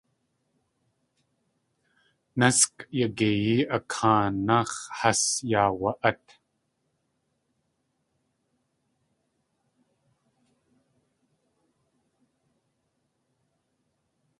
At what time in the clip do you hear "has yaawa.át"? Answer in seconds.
4.97-6.25